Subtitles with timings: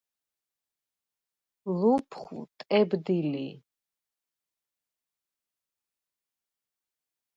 [1.79, 3.47] ლუფხუ̂ ტებდი ლი.